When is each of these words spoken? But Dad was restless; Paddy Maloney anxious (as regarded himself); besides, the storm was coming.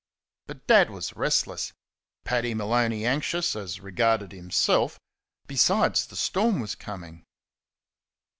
But 0.47 0.65
Dad 0.65 0.89
was 0.89 1.15
restless; 1.15 1.73
Paddy 2.23 2.55
Maloney 2.55 3.05
anxious 3.05 3.55
(as 3.55 3.79
regarded 3.81 4.31
himself); 4.31 4.99
besides, 5.45 6.07
the 6.07 6.15
storm 6.15 6.59
was 6.59 6.73
coming. 6.73 7.23